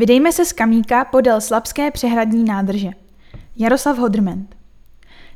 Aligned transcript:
Vydejme 0.00 0.32
se 0.32 0.44
z 0.44 0.52
kamíka 0.52 1.04
podél 1.04 1.40
Slabské 1.40 1.90
přehradní 1.90 2.44
nádrže. 2.44 2.88
Jaroslav 3.56 3.98
Hodrment. 3.98 4.56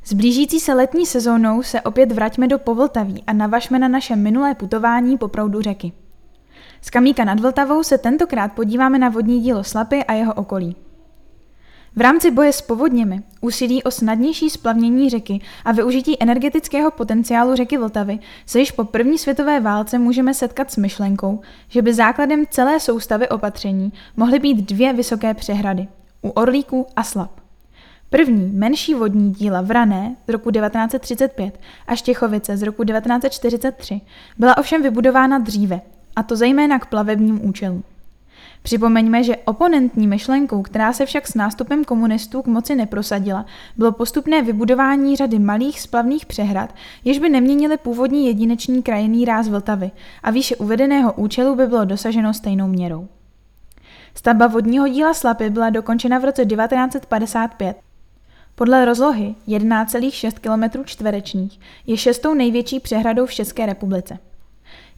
S 0.05 0.13
blížící 0.13 0.61
se 0.61 0.75
letní 0.75 1.07
sezónou 1.07 1.63
se 1.63 1.81
opět 1.81 2.13
vraťme 2.13 2.49
do 2.49 2.59
Povltaví 2.59 3.25
a 3.27 3.33
navažme 3.33 3.79
na 3.79 3.89
naše 3.89 4.17
minulé 4.17 4.55
putování 4.55 5.19
po 5.19 5.29
proudu 5.29 5.63
řeky. 5.63 5.93
Z 6.81 6.91
kamíka 6.91 7.25
nad 7.25 7.41
Vltavou 7.41 7.83
se 7.83 7.99
tentokrát 7.99 8.53
podíváme 8.53 8.99
na 8.99 9.09
vodní 9.09 9.41
dílo 9.41 9.65
Slapy 9.65 10.05
a 10.05 10.13
jeho 10.13 10.35
okolí. 10.35 10.77
V 11.97 12.01
rámci 12.01 12.31
boje 12.31 12.53
s 12.53 12.61
povodněmi, 12.61 13.23
úsilí 13.41 13.83
o 13.83 13.91
snadnější 13.91 14.51
splavnění 14.51 15.11
řeky 15.11 15.41
a 15.65 15.73
využití 15.73 16.23
energetického 16.23 16.91
potenciálu 16.91 17.57
řeky 17.57 17.79
Vltavy 17.79 18.19
se 18.47 18.59
již 18.59 18.71
po 18.71 18.85
první 18.85 19.19
světové 19.19 19.61
válce 19.61 19.99
můžeme 19.99 20.35
setkat 20.35 20.71
s 20.71 20.77
myšlenkou, 20.77 21.41
že 21.69 21.83
by 21.83 21.95
základem 21.95 22.45
celé 22.51 22.81
soustavy 22.81 23.29
opatření 23.29 23.93
mohly 24.17 24.39
být 24.39 24.69
dvě 24.69 24.93
vysoké 24.93 25.35
přehrady 25.35 25.89
u 26.23 26.29
Orlíku 26.29 26.87
a 26.97 27.03
Slap. 27.03 27.41
První, 28.11 28.53
menší 28.53 28.95
vodní 28.95 29.33
díla 29.33 29.61
Vrané 29.61 30.17
z 30.29 30.33
roku 30.33 30.51
1935 30.51 31.61
a 31.87 31.97
Štěchovice 31.97 32.57
z 32.57 32.63
roku 32.63 32.85
1943 32.85 34.01
byla 34.39 34.59
ovšem 34.59 34.83
vybudována 34.83 35.39
dříve, 35.39 35.81
a 36.17 36.23
to 36.23 36.37
zejména 36.37 36.79
k 36.79 36.87
plavebním 36.87 37.49
účelům. 37.49 37.83
Připomeňme, 38.65 39.25
že 39.25 39.37
oponentní 39.37 40.07
myšlenkou, 40.07 40.63
která 40.63 40.93
se 40.93 41.07
však 41.07 41.29
s 41.29 41.35
nástupem 41.35 41.85
komunistů 41.85 42.43
k 42.43 42.47
moci 42.47 42.75
neprosadila, 42.75 43.47
bylo 43.77 43.93
postupné 43.93 44.43
vybudování 44.43 45.17
řady 45.17 45.39
malých 45.39 45.81
splavných 45.81 46.27
přehrad, 46.27 46.75
jež 47.05 47.19
by 47.19 47.29
neměnily 47.29 47.77
původní 47.77 48.27
jedinečný 48.27 48.83
krajinný 48.83 49.25
ráz 49.25 49.49
Vltavy 49.49 49.91
a 50.23 50.31
výše 50.31 50.57
uvedeného 50.57 51.13
účelu 51.13 51.57
by 51.57 51.67
bylo 51.67 51.85
dosaženo 51.85 52.35
stejnou 52.35 52.69
měrou. 52.69 53.09
Stavba 54.15 54.47
vodního 54.47 54.89
díla 54.89 55.15
Slapy 55.15 55.51
byla 55.51 55.71
dokončena 55.71 56.19
v 56.19 56.25
roce 56.25 56.47
1955. 56.47 57.77
Podle 58.55 58.85
rozlohy 58.85 59.35
11,6 59.49 60.33
km 60.41 60.85
čtverečních 60.85 61.61
je 61.87 61.97
šestou 61.97 62.35
největší 62.35 62.81
přehradou 62.81 63.27
v 63.27 63.35
České 63.35 63.67
republice. 63.67 64.19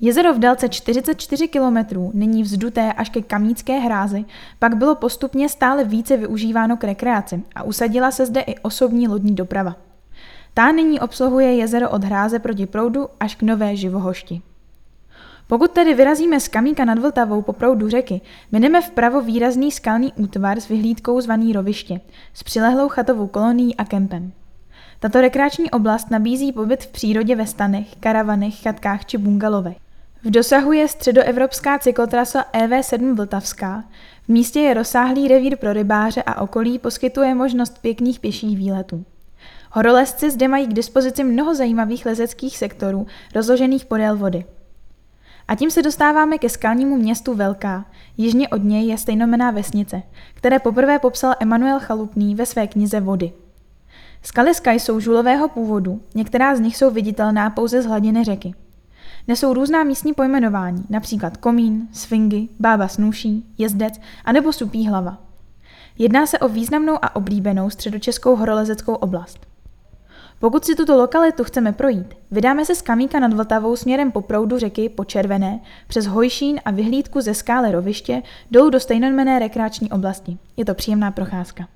Jezero 0.00 0.34
v 0.34 0.38
délce 0.38 0.68
44 0.68 1.48
km, 1.48 1.76
nyní 2.12 2.42
vzduté 2.42 2.92
až 2.92 3.10
ke 3.10 3.22
Kamícké 3.22 3.78
hrázi, 3.78 4.24
pak 4.58 4.76
bylo 4.76 4.94
postupně 4.94 5.48
stále 5.48 5.84
více 5.84 6.16
využíváno 6.16 6.76
k 6.76 6.84
rekreaci 6.84 7.42
a 7.54 7.62
usadila 7.62 8.10
se 8.10 8.26
zde 8.26 8.40
i 8.40 8.58
osobní 8.58 9.08
lodní 9.08 9.34
doprava. 9.34 9.76
Ta 10.54 10.72
nyní 10.72 11.00
obsluhuje 11.00 11.54
jezero 11.54 11.90
od 11.90 12.04
hráze 12.04 12.38
proti 12.38 12.66
proudu 12.66 13.08
až 13.20 13.34
k 13.34 13.42
Nové 13.42 13.76
Živohošti. 13.76 14.42
Pokud 15.48 15.70
tedy 15.70 15.94
vyrazíme 15.94 16.40
z 16.40 16.48
Kamíka 16.48 16.84
nad 16.84 16.98
Vltavou 16.98 17.42
po 17.42 17.52
proudu 17.52 17.88
řeky, 17.88 18.20
mineme 18.52 18.80
vpravo 18.82 19.20
výrazný 19.20 19.72
skalný 19.72 20.12
útvar 20.16 20.60
s 20.60 20.68
vyhlídkou 20.68 21.20
zvaný 21.20 21.52
Roviště, 21.52 22.00
s 22.34 22.42
přilehlou 22.42 22.88
chatovou 22.88 23.26
kolonií 23.26 23.76
a 23.76 23.84
kempem. 23.84 24.32
Tato 25.00 25.20
rekreační 25.20 25.70
oblast 25.70 26.10
nabízí 26.10 26.52
pobyt 26.52 26.84
v 26.84 26.86
přírodě 26.86 27.36
ve 27.36 27.46
stanech, 27.46 27.96
karavanech, 28.00 28.62
chatkách 28.62 29.04
či 29.04 29.18
bungalovech. 29.18 29.76
V 30.24 30.30
dosahu 30.30 30.72
je 30.72 30.88
středoevropská 30.88 31.78
cyklotrasa 31.78 32.44
EV7 32.52 33.14
Vltavská. 33.14 33.84
V 34.24 34.28
místě 34.28 34.60
je 34.60 34.74
rozsáhlý 34.74 35.28
revír 35.28 35.56
pro 35.56 35.72
rybáře 35.72 36.22
a 36.22 36.40
okolí 36.40 36.78
poskytuje 36.78 37.34
možnost 37.34 37.78
pěkných 37.78 38.20
pěších 38.20 38.56
výletů. 38.56 39.04
Horolezci 39.72 40.30
zde 40.30 40.48
mají 40.48 40.66
k 40.66 40.74
dispozici 40.74 41.24
mnoho 41.24 41.54
zajímavých 41.54 42.06
lezeckých 42.06 42.58
sektorů, 42.58 43.06
rozložených 43.34 43.84
podél 43.84 44.16
vody. 44.16 44.44
A 45.48 45.54
tím 45.54 45.70
se 45.70 45.82
dostáváme 45.82 46.38
ke 46.38 46.48
skalnímu 46.48 46.96
městu 46.96 47.34
Velká. 47.34 47.84
Jižně 48.16 48.48
od 48.48 48.64
něj 48.64 48.86
je 48.86 48.98
stejnomená 48.98 49.50
vesnice, 49.50 50.02
které 50.34 50.58
poprvé 50.58 50.98
popsal 50.98 51.34
Emanuel 51.40 51.80
Chalupný 51.80 52.34
ve 52.34 52.46
své 52.46 52.66
knize 52.66 53.00
Vody. 53.00 53.32
Skaliska 54.22 54.72
jsou 54.72 55.00
žulového 55.00 55.48
původu, 55.48 56.00
některá 56.14 56.56
z 56.56 56.60
nich 56.60 56.76
jsou 56.76 56.90
viditelná 56.90 57.50
pouze 57.50 57.82
z 57.82 57.86
hladiny 57.86 58.24
řeky. 58.24 58.54
Nesou 59.28 59.54
různá 59.54 59.84
místní 59.84 60.12
pojmenování, 60.12 60.84
například 60.90 61.36
komín, 61.36 61.88
sfingy, 61.92 62.48
bába 62.60 62.88
snůší, 62.88 63.54
jezdec 63.58 64.00
a 64.24 64.32
nebo 64.32 64.52
supí 64.52 64.88
hlava. 64.88 65.18
Jedná 65.98 66.26
se 66.26 66.38
o 66.38 66.48
významnou 66.48 66.98
a 67.02 67.16
oblíbenou 67.16 67.70
středočeskou 67.70 68.36
horolezeckou 68.36 68.94
oblast. 68.94 69.46
Pokud 70.38 70.64
si 70.64 70.74
tuto 70.74 70.96
lokalitu 70.96 71.44
chceme 71.44 71.72
projít, 71.72 72.14
vydáme 72.30 72.64
se 72.64 72.74
z 72.74 72.82
Kamíka 72.82 73.20
nad 73.20 73.32
Vltavou 73.32 73.76
směrem 73.76 74.12
po 74.12 74.20
proudu 74.20 74.58
řeky 74.58 74.88
po 74.88 75.04
Červené, 75.04 75.60
přes 75.88 76.06
Hojšín 76.06 76.60
a 76.64 76.70
vyhlídku 76.70 77.20
ze 77.20 77.34
skále 77.34 77.72
roviště 77.72 78.22
dolů 78.50 78.70
do 78.70 78.80
stejnojmené 78.80 79.38
rekreační 79.38 79.90
oblasti. 79.90 80.38
Je 80.56 80.64
to 80.64 80.74
příjemná 80.74 81.10
procházka. 81.10 81.68